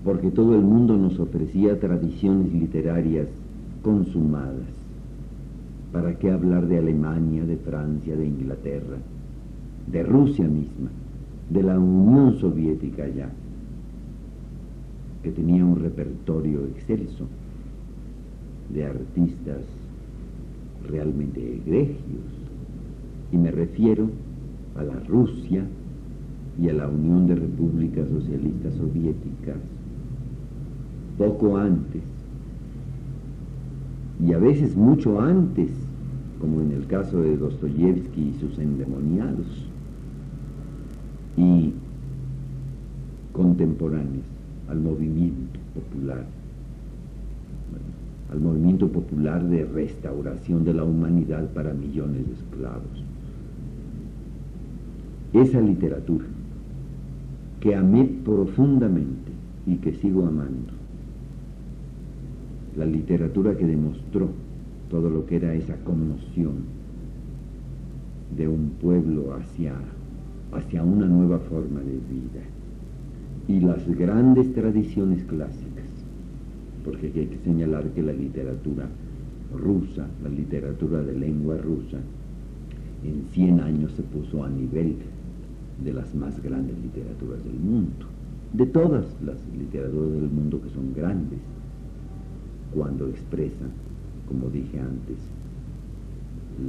porque 0.03 0.31
todo 0.31 0.55
el 0.57 0.63
mundo 0.63 0.97
nos 0.97 1.21
ofrecía 1.21 1.79
tradiciones 1.79 2.53
literarias 2.53 3.29
consumadas. 3.83 4.67
¿Para 5.93 6.19
qué 6.19 6.31
hablar 6.31 6.67
de 6.67 6.79
Alemania, 6.79 7.45
de 7.45 7.57
Francia, 7.59 8.17
de 8.17 8.27
Inglaterra, 8.27 8.97
de 9.91 10.03
Rusia 10.03 10.49
misma, 10.49 10.91
de 11.51 11.63
la 11.63 11.79
Unión 11.79 12.39
Soviética 12.39 13.07
ya, 13.09 13.31
que 15.23 15.31
tenía 15.31 15.65
un 15.65 15.77
repertorio 15.77 16.65
excelso 16.65 17.27
de 18.71 18.87
artistas 18.87 19.63
realmente 20.89 21.57
egregios? 21.57 21.97
Y 23.33 23.37
me 23.37 23.51
refiero 23.51 24.09
a 24.77 24.83
la 24.83 24.99
Rusia 25.09 25.65
y 26.61 26.69
a 26.69 26.75
la 26.75 26.89
Unión 26.89 27.27
de 27.27 27.37
Repúblicas 27.37 28.09
Socialistas 28.09 28.75
Soviéticas 28.75 29.57
poco 31.19 31.57
antes, 31.57 32.03
y 34.25 34.33
a 34.33 34.39
veces 34.39 34.77
mucho 34.77 35.21
antes, 35.21 35.71
como 36.41 36.61
en 36.61 36.73
el 36.73 36.87
caso 36.87 37.21
de 37.23 37.37
Dostoyevsky 37.37 38.21
y 38.21 38.41
sus 38.41 38.59
endemoniados, 38.59 39.47
y 41.37 41.73
contemporáneos 43.33 44.27
al 44.69 44.81
movimiento 44.81 45.59
popular, 45.75 46.25
al 48.33 48.41
movimiento 48.41 48.89
popular 48.89 49.47
de 49.47 49.67
restauración 49.67 50.65
de 50.65 50.73
la 50.73 50.85
humanidad 50.85 51.49
para 51.51 51.75
millones 51.75 52.27
de 52.27 52.33
esclavos. 52.33 53.05
Esa 55.35 55.61
literatura 55.61 56.25
que 57.61 57.75
amé 57.75 58.05
profundamente 58.25 59.33
y 59.67 59.77
que 59.77 59.93
sigo 59.93 60.27
amando, 60.27 60.73
la 62.77 62.87
literatura 62.87 63.55
que 63.57 63.67
demostró 63.67 64.31
todo 64.91 65.11
lo 65.11 65.27
que 65.27 65.37
era 65.37 65.55
esa 65.55 65.77
conmoción 65.85 66.65
de 68.37 68.49
un 68.49 68.71
pueblo 68.81 69.35
hacia, 69.35 69.75
hacia 70.53 70.83
una 70.83 71.07
nueva 71.07 71.39
forma 71.39 71.81
de 71.81 71.93
vida. 71.93 72.43
Y 73.47 73.61
las 73.61 73.87
grandes 73.97 74.53
tradiciones 74.55 75.23
clásicas, 75.25 75.72
porque 76.85 77.07
hay 77.07 77.27
que 77.27 77.39
señalar 77.45 77.85
que 77.91 78.03
la 78.03 78.13
literatura 78.13 78.89
rusa, 79.55 80.07
la 80.23 80.29
literatura 80.29 81.03
de 81.03 81.15
lengua 81.15 81.57
rusa, 81.59 81.99
en 83.05 83.25
100 83.33 83.61
años 83.61 83.93
se 83.93 84.03
puso 84.03 84.45
a 84.45 84.49
nivel 84.49 84.97
de 85.85 85.93
las 85.93 86.15
más 86.15 86.43
grandes 86.43 86.77
literaturas 86.79 87.43
del 87.45 87.59
mundo, 87.59 88.07
de 88.53 88.67
todas 88.67 89.07
las 89.25 89.37
literaturas 89.59 90.13
del 90.13 90.31
mundo 90.31 90.61
que 90.63 90.71
son 90.71 90.95
grandes, 90.95 91.41
cuando 92.75 93.09
expresan, 93.09 93.71
como 94.29 94.49
dije 94.49 94.79
antes, 94.81 95.19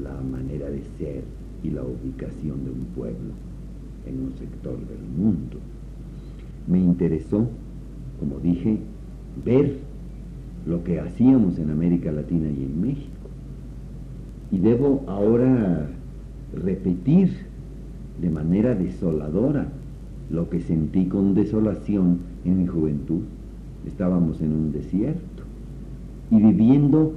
la 0.04 0.20
manera 0.22 0.70
de 0.70 0.84
ser 0.98 1.24
y 1.64 1.70
la 1.70 1.84
ubicación 1.84 2.66
de 2.66 2.72
un 2.72 2.86
pueblo 2.96 3.34
en 4.06 4.20
un 4.20 4.34
sector 4.34 4.78
del 4.78 5.04
mundo. 5.18 5.58
Me 6.68 6.80
interesó, 6.80 7.48
como 8.20 8.40
dije, 8.40 8.80
ver 9.46 9.80
lo 10.66 10.84
que 10.84 11.00
hacíamos 11.00 11.60
en 11.60 11.70
América 11.70 12.12
Latina 12.12 12.48
y 12.50 12.64
en 12.64 12.82
México. 12.82 13.10
Y 14.52 14.60
debo 14.60 15.04
ahora 15.08 15.88
repetir 16.54 17.32
de 18.22 18.30
manera 18.30 18.76
desoladora 18.76 19.68
lo 20.30 20.50
que 20.50 20.62
sentí 20.62 21.06
con 21.06 21.34
desolación 21.34 22.20
en 22.46 22.60
mi 22.60 22.68
juventud. 22.68 23.22
Estábamos 23.86 24.42
en 24.42 24.54
un 24.54 24.72
desierto 24.72 25.44
y 26.32 26.38
viviendo 26.38 27.14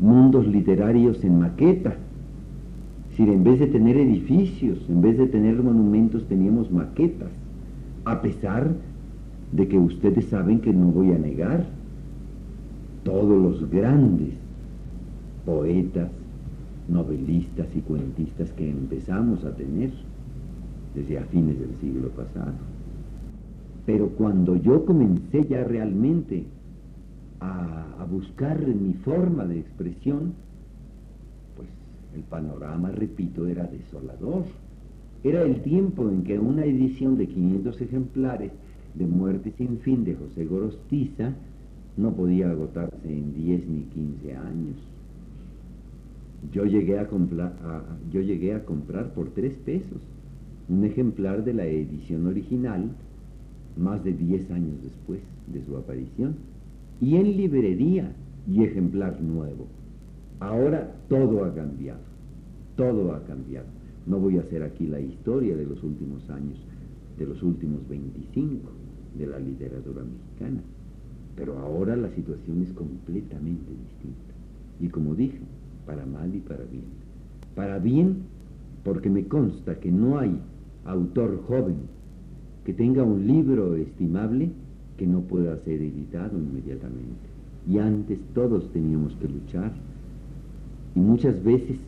mundos 0.00 0.46
literarios 0.46 1.22
en 1.24 1.38
maqueta. 1.38 1.96
Si 3.16 3.24
en 3.24 3.42
vez 3.42 3.58
de 3.58 3.66
tener 3.66 3.96
edificios, 3.96 4.78
en 4.88 5.02
vez 5.02 5.18
de 5.18 5.26
tener 5.26 5.60
monumentos, 5.62 6.26
teníamos 6.28 6.70
maquetas, 6.70 7.30
a 8.04 8.22
pesar 8.22 8.70
de 9.52 9.66
que 9.66 9.78
ustedes 9.78 10.26
saben 10.26 10.60
que 10.60 10.72
no 10.72 10.86
voy 10.86 11.12
a 11.12 11.18
negar, 11.18 11.66
todos 13.08 13.42
los 13.42 13.70
grandes 13.70 14.34
poetas, 15.46 16.10
novelistas 16.88 17.66
y 17.74 17.80
cuentistas 17.80 18.52
que 18.52 18.68
empezamos 18.68 19.46
a 19.46 19.54
tener 19.54 19.90
desde 20.94 21.18
a 21.18 21.24
fines 21.24 21.58
del 21.58 21.74
siglo 21.80 22.10
pasado. 22.10 22.52
Pero 23.86 24.08
cuando 24.10 24.56
yo 24.56 24.84
comencé 24.84 25.46
ya 25.48 25.64
realmente 25.64 26.44
a, 27.40 27.86
a 27.98 28.04
buscar 28.04 28.58
mi 28.66 28.92
forma 28.92 29.46
de 29.46 29.60
expresión, 29.60 30.34
pues 31.56 31.68
el 32.14 32.24
panorama, 32.24 32.90
repito, 32.90 33.46
era 33.46 33.64
desolador. 33.64 34.44
Era 35.24 35.42
el 35.42 35.62
tiempo 35.62 36.10
en 36.10 36.24
que 36.24 36.38
una 36.38 36.66
edición 36.66 37.16
de 37.16 37.26
500 37.26 37.80
ejemplares 37.80 38.52
de 38.94 39.06
Muerte 39.06 39.54
sin 39.56 39.78
fin 39.78 40.04
de 40.04 40.14
José 40.14 40.44
Gorostiza 40.44 41.32
no 41.98 42.12
podía 42.12 42.48
agotarse 42.50 43.12
en 43.12 43.34
10 43.34 43.68
ni 43.68 43.82
15 43.82 44.36
años. 44.36 44.76
Yo 46.52 46.64
llegué 46.64 47.00
a, 47.00 47.08
comprar, 47.08 47.52
yo 48.12 48.20
llegué 48.20 48.54
a 48.54 48.64
comprar 48.64 49.12
por 49.12 49.30
3 49.30 49.52
pesos 49.64 49.98
un 50.68 50.84
ejemplar 50.84 51.44
de 51.44 51.54
la 51.54 51.66
edición 51.66 52.26
original 52.26 52.90
más 53.76 54.04
de 54.04 54.12
10 54.12 54.50
años 54.52 54.82
después 54.82 55.20
de 55.52 55.64
su 55.64 55.76
aparición. 55.76 56.36
Y 57.00 57.16
en 57.16 57.36
librería 57.36 58.12
y 58.46 58.62
ejemplar 58.62 59.20
nuevo. 59.20 59.66
Ahora 60.38 60.94
todo 61.08 61.44
ha 61.44 61.52
cambiado, 61.52 62.00
todo 62.76 63.12
ha 63.12 63.24
cambiado. 63.24 63.66
No 64.06 64.18
voy 64.18 64.38
a 64.38 64.42
hacer 64.42 64.62
aquí 64.62 64.86
la 64.86 65.00
historia 65.00 65.56
de 65.56 65.66
los 65.66 65.82
últimos 65.82 66.30
años, 66.30 66.58
de 67.18 67.26
los 67.26 67.42
últimos 67.42 67.86
25 67.88 68.70
de 69.18 69.26
la 69.26 69.38
literatura 69.40 70.02
mexicana, 70.04 70.62
pero 71.38 71.56
ahora 71.60 71.96
la 71.96 72.10
situación 72.10 72.62
es 72.62 72.72
completamente 72.72 73.70
distinta. 73.70 74.34
Y 74.80 74.88
como 74.88 75.14
dije, 75.14 75.38
para 75.86 76.04
mal 76.04 76.34
y 76.34 76.40
para 76.40 76.64
bien. 76.64 76.84
Para 77.54 77.78
bien, 77.78 78.16
porque 78.84 79.08
me 79.08 79.24
consta 79.26 79.78
que 79.78 79.92
no 79.92 80.18
hay 80.18 80.36
autor 80.84 81.42
joven 81.46 81.76
que 82.64 82.74
tenga 82.74 83.04
un 83.04 83.26
libro 83.26 83.76
estimable 83.76 84.50
que 84.96 85.06
no 85.06 85.20
pueda 85.20 85.56
ser 85.58 85.80
editado 85.80 86.36
inmediatamente. 86.36 87.28
Y 87.68 87.78
antes 87.78 88.18
todos 88.34 88.70
teníamos 88.72 89.14
que 89.16 89.28
luchar, 89.28 89.72
y 90.94 91.00
muchas 91.00 91.42
veces, 91.44 91.78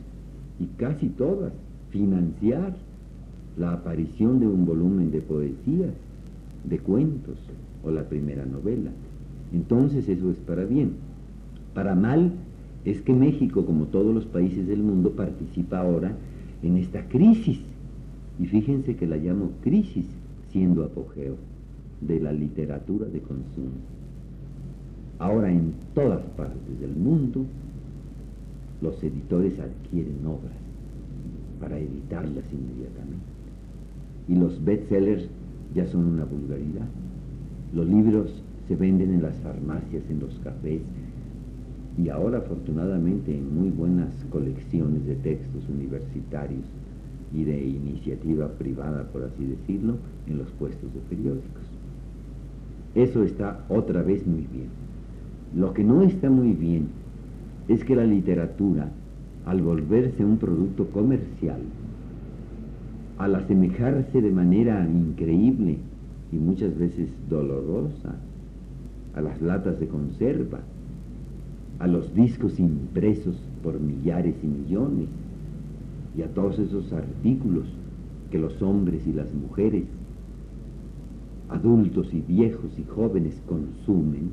y 0.61 0.67
casi 0.77 1.09
todas, 1.09 1.53
financiar 1.91 2.77
la 3.59 3.73
aparición 3.73 4.39
de 4.39 4.47
un 4.47 4.65
volumen 4.65 5.11
de 5.11 5.21
poesías, 5.21 5.95
de 6.65 6.79
cuentos 6.79 7.37
o 7.83 7.91
la 7.91 8.09
primera 8.09 8.47
novela. 8.47 8.91
Entonces 9.53 10.09
eso 10.09 10.31
es 10.31 10.39
para 10.39 10.65
bien. 10.65 10.93
Para 11.75 11.95
mal 11.95 12.33
es 12.85 13.01
que 13.03 13.13
México, 13.13 13.65
como 13.65 13.87
todos 13.87 14.15
los 14.15 14.27
países 14.27 14.67
del 14.67 14.83
mundo, 14.83 15.11
participa 15.13 15.81
ahora 15.81 16.17
en 16.63 16.77
esta 16.77 17.07
crisis. 17.09 17.61
Y 18.39 18.47
fíjense 18.47 18.97
que 18.97 19.07
la 19.07 19.17
llamo 19.17 19.51
crisis 19.63 20.07
siendo 20.51 20.85
apogeo 20.85 21.37
de 22.01 22.21
la 22.21 22.33
literatura 22.33 23.07
de 23.07 23.21
consumo. 23.21 23.79
Ahora 25.19 25.53
en 25.53 25.75
todas 25.95 26.23
partes 26.37 26.81
del 26.81 26.97
mundo 26.97 27.45
los 28.81 29.03
editores 29.05 29.61
adquieren 29.61 30.25
obras 30.25 30.55
para 31.61 31.79
editarlas 31.79 32.45
inmediatamente. 32.51 33.27
Y 34.29 34.35
los 34.37 34.65
bestsellers 34.65 35.29
ya 35.75 35.87
son 35.87 36.07
una 36.07 36.25
vulgaridad. 36.25 36.87
Los 37.75 37.87
libros 37.87 38.43
se 38.71 38.77
venden 38.77 39.13
en 39.13 39.23
las 39.23 39.35
farmacias, 39.41 40.05
en 40.09 40.21
los 40.21 40.39
cafés 40.45 40.83
y 41.99 42.09
ahora 42.09 42.39
afortunadamente 42.39 43.37
en 43.37 43.53
muy 43.53 43.69
buenas 43.69 44.15
colecciones 44.31 45.05
de 45.07 45.17
textos 45.17 45.69
universitarios 45.69 46.63
y 47.35 47.43
de 47.43 47.65
iniciativa 47.65 48.47
privada, 48.47 49.09
por 49.13 49.25
así 49.25 49.45
decirlo, 49.45 49.97
en 50.29 50.39
los 50.39 50.49
puestos 50.53 50.95
de 50.95 51.01
periódicos. 51.01 51.65
Eso 52.95 53.25
está 53.25 53.65
otra 53.69 54.03
vez 54.03 54.25
muy 54.25 54.47
bien. 54.53 54.69
Lo 55.57 55.75
que 55.75 55.83
no 55.83 56.03
está 56.03 56.31
muy 56.31 56.53
bien 56.53 56.91
es 57.67 57.83
que 57.83 57.97
la 57.97 58.05
literatura, 58.05 58.89
al 59.47 59.63
volverse 59.63 60.25
un 60.25 60.37
producto 60.37 60.87
comercial, 60.91 61.63
al 63.19 63.35
asemejarse 63.35 64.23
de 64.23 64.31
manera 64.31 64.89
increíble 64.89 65.79
y 66.31 66.37
muchas 66.37 66.79
veces 66.79 67.09
dolorosa 67.29 68.15
a 69.15 69.21
las 69.21 69.41
latas 69.43 69.79
de 69.81 69.89
conserva, 69.89 70.61
a 71.79 71.87
los 71.87 72.15
discos 72.15 72.61
impresos 72.61 73.37
por 73.63 73.81
millares 73.81 74.37
y 74.43 74.47
millones, 74.47 75.09
y 76.17 76.23
a 76.23 76.29
todos 76.29 76.59
esos 76.59 76.93
artículos 76.93 77.67
que 78.31 78.39
los 78.39 78.61
hombres 78.63 79.07
y 79.07 79.13
las 79.13 79.33
mujeres, 79.35 79.85
adultos 81.49 82.13
y 82.13 82.21
viejos 82.21 82.71
y 82.79 82.85
jóvenes 82.85 83.41
consumen, 83.47 84.31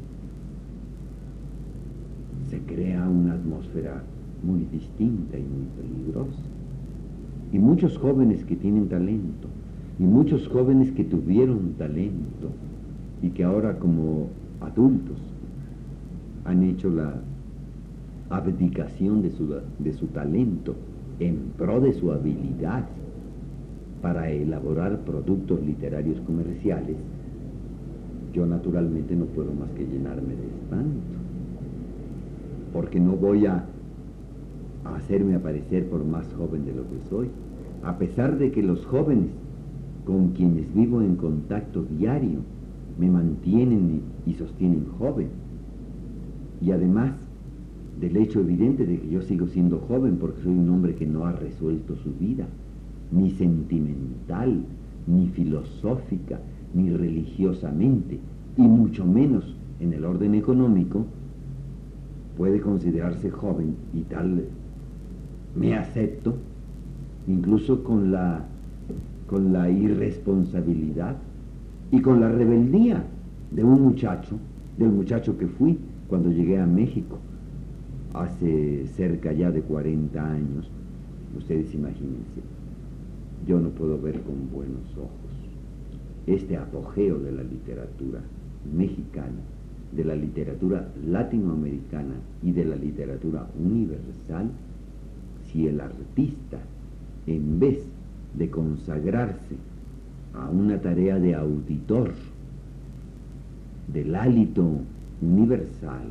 se 2.50 2.60
crea 2.60 3.08
una 3.10 3.34
atmósfera 3.34 4.04
muy 4.44 4.66
distinta 4.72 5.38
y 5.38 5.44
muy 5.44 5.68
peligrosa. 5.78 6.44
Y 7.52 7.60
muchos 7.60 7.98
jóvenes 7.98 8.44
que 8.46 8.56
tienen 8.56 8.88
talento, 8.88 9.48
y 10.00 10.04
muchos 10.04 10.48
jóvenes 10.48 10.92
que 10.92 11.04
tuvieron 11.04 11.74
talento, 11.78 12.50
y 13.22 13.30
que 13.30 13.44
ahora 13.44 13.80
como 13.80 14.28
adultos 14.62 15.18
han 16.46 16.64
hecho 16.64 16.90
la 16.90 17.16
abdicación 18.30 19.22
de 19.22 19.32
su, 19.32 19.54
de 19.80 19.94
su 19.94 20.08
talento 20.08 20.76
en 21.20 21.52
pro 21.58 21.80
de 21.82 21.94
su 21.94 22.12
habilidad 22.12 22.86
para 24.02 24.30
elaborar 24.30 25.00
productos 25.00 25.62
literarios 25.66 26.20
comerciales, 26.22 26.98
yo 28.34 28.46
naturalmente 28.46 29.16
no 29.16 29.26
puedo 29.26 29.54
más 29.54 29.70
que 29.72 29.86
llenarme 29.86 30.36
de 30.36 30.48
espanto, 30.48 31.02
porque 32.74 33.00
no 33.00 33.14
voy 33.14 33.46
a, 33.48 33.66
hacerme 34.96 35.36
aparecer 35.36 35.90
por 35.90 36.06
más 36.06 36.26
joven 36.34 36.66
de 36.66 36.74
lo 36.74 36.84
que 36.84 37.00
soy, 37.10 37.28
a 37.84 37.98
pesar 37.98 38.38
de 38.38 38.52
que 38.52 38.64
los 38.64 38.86
jóvenes 38.86 39.32
con 40.06 40.30
quienes 40.30 40.74
vivo 40.74 41.02
en 41.02 41.18
contacto 41.18 41.84
diario 41.84 42.40
me 42.98 43.10
mantienen 43.10 44.02
y 44.26 44.34
sostienen 44.34 44.86
joven, 44.98 45.28
y 46.62 46.72
además 46.72 47.14
del 48.00 48.18
hecho 48.18 48.42
evidente 48.42 48.86
de 48.86 49.00
que 49.00 49.10
yo 49.10 49.22
sigo 49.22 49.48
siendo 49.48 49.80
joven 49.80 50.18
porque 50.18 50.42
soy 50.42 50.54
un 50.54 50.70
hombre 50.70 50.96
que 50.96 51.06
no 51.06 51.26
ha 51.26 51.32
resuelto 51.32 51.96
su 51.96 52.14
vida, 52.14 52.46
ni 53.12 53.32
sentimental, 53.32 54.64
ni 55.08 55.28
filosófica, 55.28 56.40
ni 56.74 56.90
religiosamente, 56.90 58.20
y 58.58 58.62
mucho 58.62 59.06
menos 59.06 59.56
en 59.80 59.94
el 59.94 60.06
orden 60.06 60.36
económico, 60.36 61.06
puede 62.38 62.62
considerarse 62.62 63.32
joven 63.32 63.76
y 63.94 64.02
tal 64.02 64.46
me 65.56 65.76
acepto, 65.76 66.36
incluso 67.28 67.84
con 67.84 68.12
la, 68.12 68.46
con 69.28 69.54
la 69.54 69.70
irresponsabilidad 69.70 71.16
y 71.92 72.02
con 72.02 72.20
la 72.20 72.30
rebeldía 72.30 73.04
de 73.52 73.64
un 73.64 73.82
muchacho, 73.82 74.38
del 74.78 74.90
muchacho 74.90 75.38
que 75.38 75.48
fui 75.48 75.78
cuando 76.08 76.32
llegué 76.32 76.60
a 76.60 76.66
México 76.66 77.18
hace 78.14 78.88
cerca 78.88 79.32
ya 79.32 79.52
de 79.52 79.62
40 79.62 80.24
años, 80.24 80.70
ustedes 81.38 81.74
imagínense, 81.74 82.42
yo 83.46 83.60
no 83.60 83.70
puedo 83.70 84.02
ver 84.02 84.22
con 84.22 84.50
buenos 84.52 84.98
ojos 84.98 85.28
este 86.26 86.58
apogeo 86.58 87.20
de 87.20 87.32
la 87.32 87.44
literatura 87.44 88.20
mexicana, 88.76 89.40
de 89.94 90.04
la 90.04 90.16
literatura 90.16 90.90
latinoamericana 91.06 92.16
y 92.44 92.52
de 92.52 92.66
la 92.66 92.76
literatura 92.76 93.48
universal, 93.58 94.52
si 95.46 95.68
el 95.68 95.80
artista, 95.80 96.60
en 97.26 97.60
vez 97.60 97.80
de 98.38 98.50
consagrarse 98.50 99.56
a 100.40 100.50
una 100.50 100.80
tarea 100.80 101.20
de 101.20 101.36
auditor 101.36 102.14
del 103.94 104.16
hálito 104.16 104.66
universal, 105.22 106.08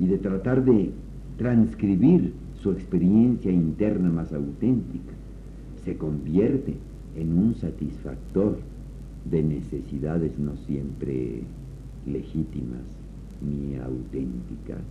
y 0.00 0.06
de 0.06 0.18
tratar 0.18 0.64
de 0.64 0.90
transcribir 1.36 2.32
su 2.62 2.72
experiencia 2.72 3.52
interna 3.52 4.10
más 4.10 4.32
auténtica, 4.32 5.12
se 5.84 5.96
convierte 5.96 6.74
en 7.16 7.38
un 7.38 7.54
satisfactor 7.54 8.58
de 9.30 9.42
necesidades 9.42 10.38
no 10.38 10.56
siempre 10.66 11.42
legítimas 12.06 12.80
ni 13.42 13.76
auténticas. 13.76 14.82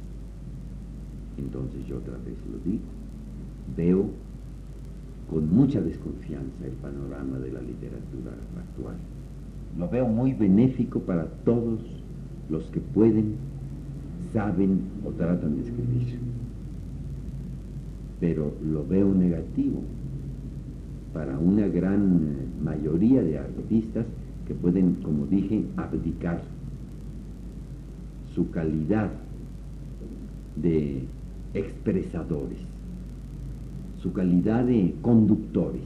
Entonces 1.37 1.85
yo 1.87 1.97
otra 1.97 2.17
vez 2.17 2.35
lo 2.51 2.71
digo, 2.71 2.83
veo 3.75 4.09
con 5.29 5.53
mucha 5.53 5.79
desconfianza 5.81 6.65
el 6.65 6.71
panorama 6.73 7.37
de 7.39 7.51
la 7.51 7.61
literatura 7.61 8.31
actual. 8.57 8.95
Lo 9.77 9.87
veo 9.89 10.07
muy 10.07 10.33
benéfico 10.33 10.99
para 10.99 11.25
todos 11.45 11.79
los 12.49 12.63
que 12.71 12.79
pueden 12.79 13.35
saben 14.33 14.81
o 15.05 15.09
tratan 15.11 15.55
de 15.55 15.61
escribir. 15.63 16.19
Pero 18.19 18.53
lo 18.63 18.85
veo 18.85 19.13
negativo 19.13 19.81
para 21.13 21.37
una 21.37 21.67
gran 21.67 22.63
mayoría 22.63 23.21
de 23.21 23.39
artistas 23.39 24.05
que 24.47 24.53
pueden, 24.53 24.95
como 24.95 25.25
dije, 25.25 25.63
abdicar 25.77 26.41
su 28.33 28.49
calidad 28.51 29.09
de 30.55 31.03
expresadores, 31.53 32.59
su 34.01 34.13
calidad 34.13 34.65
de 34.65 34.95
conductores, 35.01 35.81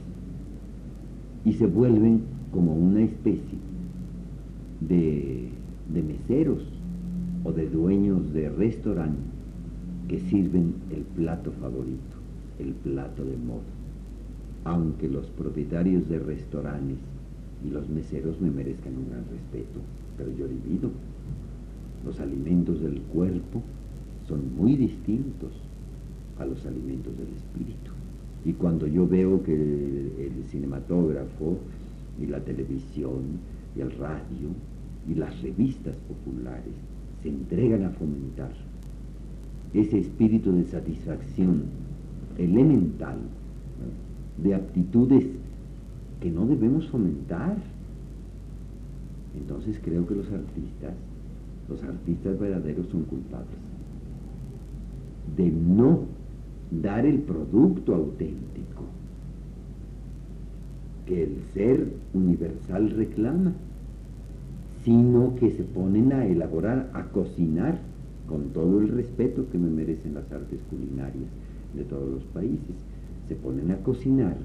y 1.44 1.52
se 1.52 1.66
vuelven 1.66 2.22
como 2.52 2.74
una 2.74 3.02
especie 3.02 3.58
de, 4.80 5.48
de 5.92 6.02
meseros 6.02 6.62
o 7.44 7.52
de 7.52 7.68
dueños 7.68 8.32
de 8.32 8.48
restaurante 8.48 9.20
que 10.08 10.20
sirven 10.20 10.74
el 10.90 11.02
plato 11.02 11.52
favorito, 11.52 12.16
el 12.58 12.72
plato 12.72 13.24
de 13.24 13.36
moda. 13.36 13.62
Aunque 14.64 15.08
los 15.08 15.26
propietarios 15.26 16.08
de 16.08 16.18
restaurantes 16.18 16.98
y 17.66 17.70
los 17.70 17.88
meseros 17.88 18.40
me 18.40 18.50
merezcan 18.50 18.96
un 18.96 19.10
gran 19.10 19.24
respeto, 19.30 19.80
pero 20.16 20.30
yo 20.36 20.46
divido. 20.48 20.90
Los 22.04 22.20
alimentos 22.20 22.80
del 22.80 23.00
cuerpo 23.00 23.62
son 24.28 24.56
muy 24.56 24.76
distintos 24.76 25.52
a 26.38 26.44
los 26.44 26.64
alimentos 26.66 27.16
del 27.16 27.28
espíritu. 27.28 27.92
Y 28.44 28.52
cuando 28.52 28.86
yo 28.86 29.08
veo 29.08 29.42
que 29.42 29.54
el, 29.54 30.44
cinematógrafo 30.48 31.56
y 32.20 32.26
la 32.26 32.38
televisión 32.40 33.40
y 33.76 33.80
el 33.80 33.90
radio 33.92 34.50
y 35.08 35.14
las 35.14 35.40
revistas 35.42 35.96
populares 36.06 36.74
se 37.22 37.30
entregan 37.30 37.84
a 37.84 37.90
fomentar 37.90 38.52
ese 39.72 39.98
espíritu 39.98 40.52
de 40.52 40.64
satisfacción 40.64 41.64
elemental, 42.38 43.16
de 44.42 44.54
aptitudes 44.54 45.26
que 46.20 46.30
no 46.30 46.46
debemos 46.46 46.88
fomentar. 46.88 47.56
Entonces 49.36 49.80
creo 49.82 50.06
que 50.06 50.14
los 50.14 50.30
artistas, 50.30 50.94
los 51.68 51.82
artistas 51.82 52.38
verdaderos 52.38 52.86
son 52.88 53.02
culpables 53.04 53.64
de 55.36 55.50
no 55.50 56.00
dar 56.82 57.06
el 57.06 57.20
producto 57.20 57.94
auténtico 57.94 58.82
que 61.06 61.24
el 61.24 61.36
ser 61.52 61.86
universal 62.14 62.90
reclama, 62.90 63.52
sino 64.84 65.34
que 65.36 65.50
se 65.50 65.62
ponen 65.62 66.12
a 66.12 66.26
elaborar, 66.26 66.90
a 66.94 67.04
cocinar, 67.04 67.78
con 68.26 68.44
todo 68.54 68.80
el 68.80 68.88
respeto 68.88 69.44
que 69.52 69.58
me 69.58 69.68
merecen 69.68 70.14
las 70.14 70.30
artes 70.32 70.58
culinarias 70.70 71.28
de 71.74 71.84
todos 71.84 72.10
los 72.10 72.22
países, 72.24 72.74
se 73.28 73.34
ponen 73.34 73.70
a 73.70 73.76
cocinar 73.76 74.36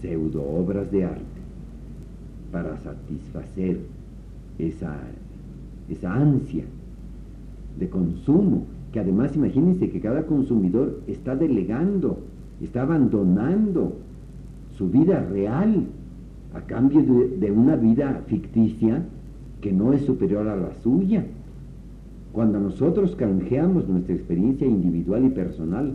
pseudo 0.00 0.42
obras 0.42 0.90
de 0.90 1.04
arte 1.04 1.40
para 2.50 2.76
satisfacer 2.78 3.78
esa, 4.58 4.96
esa 5.88 6.12
ansia 6.12 6.64
de 7.78 7.88
consumo, 7.88 8.64
que 8.92 9.00
además 9.00 9.36
imagínense 9.36 9.90
que 9.90 10.00
cada 10.00 10.24
consumidor 10.26 11.00
está 11.06 11.36
delegando, 11.36 12.18
está 12.60 12.82
abandonando 12.82 13.94
su 14.76 14.88
vida 14.90 15.20
real 15.20 15.86
a 16.54 16.60
cambio 16.62 17.02
de, 17.02 17.52
una 17.52 17.76
vida 17.76 18.22
ficticia 18.26 19.04
que 19.60 19.72
no 19.72 19.92
es 19.92 20.02
superior 20.02 20.48
a 20.48 20.56
la 20.56 20.74
suya. 20.82 21.24
Cuando 22.32 22.58
nosotros 22.58 23.14
canjeamos 23.14 23.88
nuestra 23.88 24.14
experiencia 24.14 24.66
individual 24.66 25.24
y 25.24 25.30
personal 25.30 25.94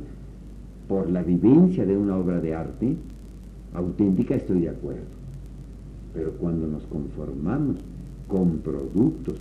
por 0.88 1.10
la 1.10 1.24
vivencia 1.24 1.86
de 1.86 1.98
una 1.98 2.16
obra 2.16 2.40
de 2.40 2.56
arte, 2.56 2.96
auténtica 3.74 4.36
estoy 4.36 4.62
de 4.62 4.70
acuerdo. 4.70 5.16
Pero 6.14 6.32
cuando 6.34 6.68
nos 6.68 6.84
conformamos 6.84 7.78
con 8.28 8.60
productos 8.60 9.40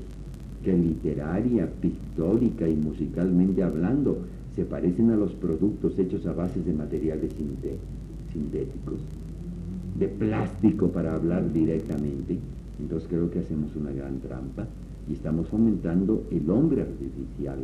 que 0.65 0.73
literaria, 0.73 1.71
pictórica 1.81 2.67
y 2.67 2.75
musicalmente 2.75 3.63
hablando 3.63 4.19
se 4.57 4.65
parecen 4.65 5.11
a 5.11 5.17
los 5.17 5.33
productos 5.33 5.99
hechos 5.99 6.27
a 6.27 6.33
bases 6.33 6.65
de 6.65 6.73
materiales 6.73 7.33
sintéticos, 8.33 8.99
de 9.99 10.09
plástico 10.09 10.89
para 10.89 11.15
hablar 11.15 11.53
directamente, 11.53 12.39
entonces 12.81 13.09
creo 13.09 13.31
que 13.31 13.41
hacemos 13.41 13.77
una 13.77 13.93
gran 13.93 14.19
trampa 14.21 14.67
y 15.09 15.13
estamos 15.13 15.49
fomentando 15.49 16.25
el 16.31 16.49
hombre 16.51 16.83
artificial, 16.83 17.59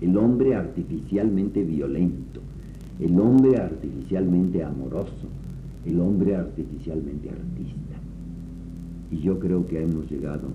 el 0.00 0.16
hombre 0.16 0.54
artificialmente 0.54 1.62
violento, 1.64 2.40
el 3.00 3.18
hombre 3.18 3.56
artificialmente 3.58 4.62
amoroso, 4.62 5.28
el 5.84 6.00
hombre 6.00 6.36
artificialmente 6.36 7.30
artista. 7.30 7.96
Y 9.10 9.18
yo 9.18 9.38
creo 9.38 9.66
que 9.66 9.82
hemos 9.82 10.10
llegado 10.10 10.48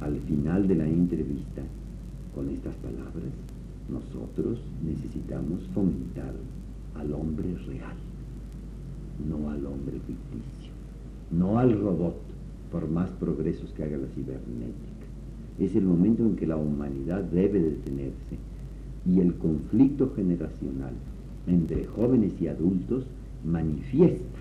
al 0.00 0.18
final 0.20 0.66
de 0.66 0.74
la 0.74 0.86
entrevista 0.86 1.62
con 2.34 2.48
estas 2.48 2.74
palabras. 2.76 3.32
Nosotros 3.88 4.60
necesitamos 4.84 5.60
fomentar 5.74 6.32
al 6.94 7.12
hombre 7.12 7.54
real, 7.66 7.96
no 9.28 9.50
al 9.50 9.66
hombre 9.66 9.98
ficticio, 10.06 10.72
no 11.30 11.58
al 11.58 11.78
robot, 11.78 12.16
por 12.70 12.88
más 12.88 13.10
progresos 13.10 13.70
que 13.72 13.82
haga 13.82 13.96
la 13.96 14.06
cibernética. 14.08 15.06
Es 15.58 15.74
el 15.74 15.84
momento 15.84 16.22
en 16.22 16.36
que 16.36 16.46
la 16.46 16.56
humanidad 16.56 17.22
debe 17.24 17.60
detenerse 17.60 18.38
y 19.06 19.20
el 19.20 19.34
conflicto 19.34 20.12
generacional 20.14 20.92
entre 21.46 21.84
jóvenes 21.86 22.32
y 22.40 22.46
adultos 22.46 23.04
manifiesta 23.44 24.38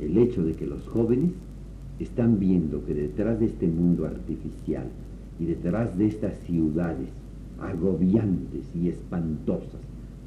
el 0.00 0.16
hecho 0.18 0.44
de 0.44 0.52
que 0.54 0.66
los 0.66 0.86
jóvenes 0.88 1.30
están 1.98 2.38
viendo 2.38 2.84
que 2.84 2.94
detrás 2.94 3.40
de 3.40 3.46
este 3.46 3.66
mundo 3.66 4.06
artificial 4.06 4.86
y 5.40 5.46
detrás 5.46 5.96
de 5.96 6.06
estas 6.06 6.36
ciudades 6.40 7.08
agobiantes 7.60 8.64
y 8.74 8.88
espantosas 8.88 9.80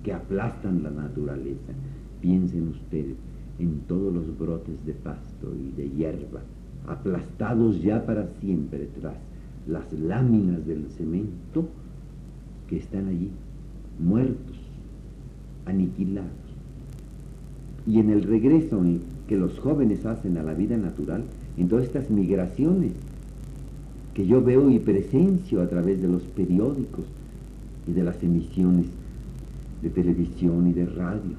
que 0.04 0.14
aplastan 0.14 0.84
la 0.84 0.90
naturaleza, 0.90 1.74
piensen 2.22 2.70
ustedes 2.70 3.18
en 3.60 3.80
todos 3.88 4.14
los 4.14 4.38
brotes 4.38 4.86
de 4.86 4.94
pasto 4.94 5.54
y 5.56 5.72
de 5.80 5.90
hierba, 5.90 6.42
aplastados 6.88 7.82
ya 7.82 8.06
para 8.06 8.28
siempre 8.40 8.90
tras 9.00 9.16
las 9.68 9.94
láminas 9.94 10.66
del 10.66 10.88
cemento 10.90 11.68
que 12.68 12.78
están 12.78 13.08
allí, 13.08 13.30
muertos, 14.00 14.58
aniquilados. 15.66 16.32
Y 17.86 18.00
en 18.00 18.10
el 18.10 18.24
regreso 18.24 18.82
que 19.28 19.38
los 19.38 19.60
jóvenes 19.60 20.06
hacen 20.06 20.38
a 20.38 20.44
la 20.44 20.54
vida 20.54 20.78
natural, 20.78 21.24
en 21.58 21.68
todas 21.68 21.86
estas 21.86 22.10
migraciones 22.10 22.94
que 24.14 24.26
yo 24.26 24.42
veo 24.44 24.70
y 24.70 24.80
presencio 24.80 25.62
a 25.62 25.68
través 25.68 26.02
de 26.02 26.08
los 26.08 26.22
periódicos 26.24 27.06
y 27.88 27.94
de 27.94 28.04
las 28.04 28.22
emisiones 28.24 28.88
de 29.82 29.90
televisión 29.90 30.68
y 30.68 30.74
de 30.74 30.86
radio, 30.86 31.36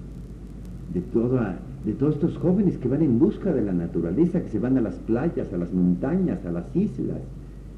de, 0.92 1.00
toda, 1.00 1.58
de 1.84 1.92
todos 1.92 2.14
estos 2.14 2.36
jóvenes 2.38 2.78
que 2.78 2.88
van 2.88 3.02
en 3.02 3.18
busca 3.18 3.52
de 3.52 3.62
la 3.62 3.72
naturaleza, 3.72 4.42
que 4.42 4.48
se 4.48 4.58
van 4.58 4.76
a 4.78 4.80
las 4.80 4.94
playas, 4.94 5.52
a 5.52 5.56
las 5.56 5.72
montañas, 5.72 6.44
a 6.44 6.52
las 6.52 6.74
islas, 6.74 7.20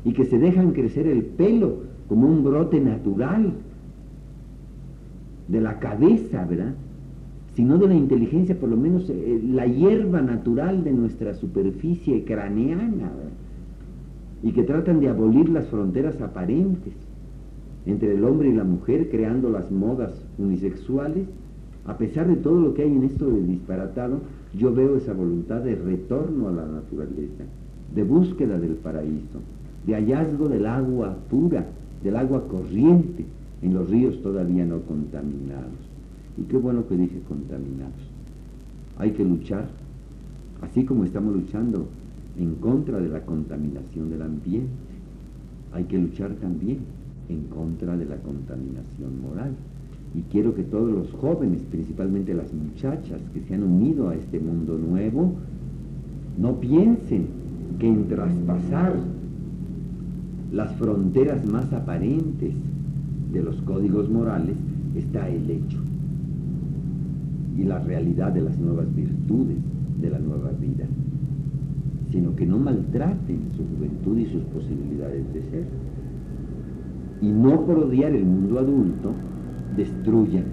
y 0.05 0.13
que 0.13 0.25
se 0.25 0.39
dejan 0.39 0.73
crecer 0.73 1.07
el 1.07 1.23
pelo 1.23 1.83
como 2.09 2.29
un 2.29 2.45
brote 2.45 2.81
natural 2.81 3.53
de 5.49 5.61
la 5.61 5.79
cabeza, 5.79 6.45
¿verdad? 6.45 6.75
Sino 7.55 7.79
de 7.79 7.89
la 7.89 7.95
inteligencia, 7.95 8.59
por 8.59 8.69
lo 8.69 8.77
menos 8.77 9.09
eh, 9.09 9.41
la 9.53 9.67
hierba 9.67 10.21
natural 10.21 10.83
de 10.83 10.93
nuestra 10.93 11.35
superficie 11.35 12.25
craneana, 12.25 13.11
y 14.43 14.53
que 14.53 14.63
tratan 14.63 15.01
de 15.01 15.09
abolir 15.09 15.49
las 15.49 15.67
fronteras 15.69 16.21
aparentes 16.21 16.93
entre 17.87 18.15
el 18.15 18.25
hombre 18.25 18.51
y 18.51 18.55
la 18.55 18.65
mujer, 18.65 19.09
creando 19.11 19.51
las 19.51 19.71
modas 19.71 20.13
unisexuales, 20.39 21.27
a 21.87 21.97
pesar 21.97 22.29
de 22.29 22.37
todo 22.37 22.61
lo 22.61 22.75
que 22.75 22.83
hay 22.83 22.93
en 22.93 23.05
esto 23.05 23.31
de 23.31 23.43
disparatado, 23.43 24.21
yo 24.59 24.73
veo 24.73 24.97
esa 24.97 25.13
voluntad 25.13 25.61
de 25.61 25.75
retorno 25.75 26.49
a 26.49 26.53
la 26.53 26.67
naturaleza, 26.67 27.45
de 27.95 28.03
búsqueda 28.03 28.59
del 28.59 28.75
paraíso, 28.75 29.41
de 29.87 29.95
hallazgo 29.95 30.49
del 30.49 30.67
agua 30.67 31.17
pura, 31.31 31.67
del 32.03 32.17
agua 32.17 32.47
corriente 32.49 33.25
en 33.63 33.75
los 33.75 33.89
ríos 33.89 34.21
todavía 34.23 34.65
no 34.65 34.81
contaminados. 34.81 35.94
Y 36.37 36.43
qué 36.43 36.57
bueno 36.57 36.87
que 36.89 36.97
dije 36.97 37.21
contaminados. 37.29 37.93
Hay 38.99 39.13
que 39.13 39.25
luchar, 39.25 39.69
así 40.63 40.85
como 40.85 41.05
estamos 41.05 41.35
luchando 41.35 41.87
en 42.39 42.55
contra 42.57 42.99
de 42.99 43.09
la 43.09 43.21
contaminación 43.21 44.11
del 44.11 44.23
ambiente, 44.23 44.69
hay 45.73 45.85
que 45.85 45.99
luchar 45.99 46.33
también 46.35 46.79
en 47.29 47.43
contra 47.45 47.97
de 47.97 48.05
la 48.05 48.17
contaminación 48.17 49.23
moral. 49.23 49.53
Y 50.15 50.23
quiero 50.31 50.55
que 50.55 50.63
todos 50.63 50.91
los 50.91 51.11
jóvenes, 51.13 51.61
principalmente 51.71 52.35
las 52.35 52.53
muchachas 52.53 53.21
que 53.33 53.41
se 53.41 53.55
han 53.55 53.65
unido 53.65 54.09
a 54.09 54.15
este 54.15 54.39
mundo 54.39 54.79
nuevo, 54.79 55.35
no 56.39 56.61
piensen 56.61 57.27
que 57.79 57.89
en 57.89 58.09
traspasar 58.09 58.95
las 60.53 60.73
fronteras 60.77 61.45
más 61.47 61.73
aparentes 61.73 62.55
de 63.33 63.43
los 63.43 63.57
códigos 63.63 64.09
morales 64.09 64.57
está 64.95 65.29
el 65.29 65.51
hecho 65.51 65.79
y 67.57 67.65
la 67.65 67.79
realidad 67.79 68.33
de 68.33 68.43
las 68.43 68.59
nuevas 68.59 68.93
virtudes 68.95 69.59
de 70.01 70.11
la 70.11 70.19
nueva 70.19 70.51
vida, 70.53 70.87
sino 72.11 72.35
que 72.35 72.47
no 72.47 72.59
maltraten 72.59 73.41
su 73.57 73.65
juventud 73.65 74.19
y 74.19 74.27
sus 74.27 74.43
posibilidades 74.45 75.33
de 75.33 75.43
ser. 75.43 75.65
Y 77.23 77.31
no 77.31 77.65
por 77.65 77.79
odiar 77.79 78.13
el 78.13 78.25
mundo 78.25 78.59
adulto, 78.59 79.13
destruyan 79.77 80.45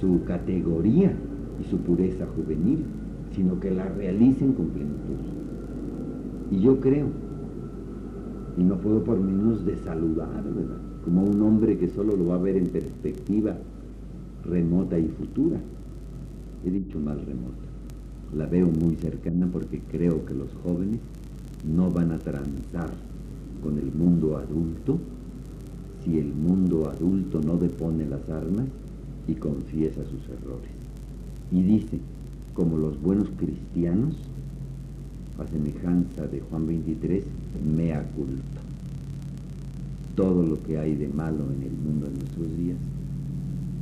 su 0.00 0.24
categoría 0.24 1.12
y 1.60 1.64
su 1.70 1.78
pureza 1.78 2.26
juvenil, 2.34 2.84
sino 3.32 3.60
que 3.60 3.70
la 3.70 3.88
realicen 3.88 4.52
con 4.52 4.66
plenitud. 4.66 5.16
Y 6.50 6.60
yo 6.60 6.80
creo, 6.80 7.06
y 8.56 8.62
no 8.62 8.76
puedo 8.76 9.04
por 9.04 9.20
menos 9.20 9.64
de 9.64 9.76
saludar, 9.76 10.42
¿verdad? 10.44 10.78
Como 11.04 11.22
un 11.22 11.40
hombre 11.42 11.78
que 11.78 11.88
solo 11.88 12.16
lo 12.16 12.28
va 12.28 12.34
a 12.36 12.38
ver 12.38 12.56
en 12.56 12.66
perspectiva 12.66 13.56
remota 14.44 14.98
y 14.98 15.08
futura. 15.08 15.58
He 16.64 16.70
dicho 16.70 16.98
más 16.98 17.16
remota. 17.18 17.66
La 18.36 18.46
veo 18.46 18.66
muy 18.66 18.96
cercana 18.96 19.48
porque 19.50 19.80
creo 19.90 20.24
que 20.26 20.34
los 20.34 20.52
jóvenes 20.62 21.00
no 21.66 21.90
van 21.90 22.12
a 22.12 22.18
transar 22.18 22.90
con 23.62 23.78
el 23.78 23.92
mundo 23.92 24.36
adulto 24.36 24.98
si 26.04 26.18
el 26.18 26.32
mundo 26.32 26.88
adulto 26.88 27.40
no 27.40 27.56
depone 27.56 28.06
las 28.06 28.28
armas 28.28 28.66
y 29.26 29.34
confiesa 29.34 30.02
sus 30.04 30.28
errores. 30.28 30.70
Y 31.50 31.62
dice, 31.62 31.98
como 32.54 32.76
los 32.76 33.00
buenos 33.00 33.28
cristianos, 33.38 34.14
a 35.38 35.46
semejanza 35.46 36.26
de 36.26 36.40
Juan 36.40 36.66
23, 36.66 37.24
mea 37.76 38.02
culpa. 38.16 38.60
Todo 40.16 40.42
lo 40.42 40.62
que 40.62 40.78
hay 40.78 40.96
de 40.96 41.08
malo 41.08 41.44
en 41.56 41.62
el 41.62 41.72
mundo 41.72 42.06
de 42.06 42.12
nuestros 42.12 42.58
días 42.58 42.76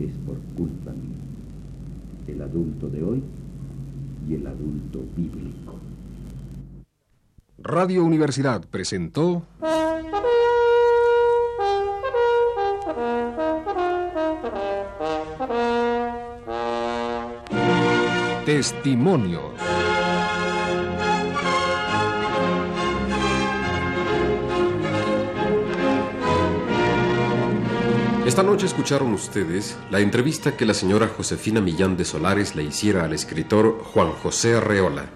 es 0.00 0.12
por 0.26 0.36
culpa 0.56 0.92
mía. 0.92 1.16
El 2.28 2.42
adulto 2.42 2.88
de 2.88 3.02
hoy 3.02 3.22
y 4.28 4.34
el 4.34 4.46
adulto 4.46 5.04
bíblico. 5.16 5.74
Radio 7.58 8.04
Universidad 8.04 8.64
presentó 8.68 9.42
Testimonios. 18.44 19.55
Esta 28.36 28.44
noche 28.46 28.66
escucharon 28.66 29.14
ustedes 29.14 29.78
la 29.90 30.00
entrevista 30.00 30.58
que 30.58 30.66
la 30.66 30.74
señora 30.74 31.08
Josefina 31.08 31.62
Millán 31.62 31.96
de 31.96 32.04
Solares 32.04 32.54
le 32.54 32.64
hiciera 32.64 33.04
al 33.04 33.14
escritor 33.14 33.82
Juan 33.82 34.12
José 34.12 34.56
Arreola. 34.56 35.06